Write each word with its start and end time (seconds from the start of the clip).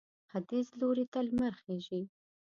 ختیځ 0.29 0.67
لوري 0.79 1.05
ته 1.13 1.19
لمر 1.27 1.53
خېژي. 1.61 2.01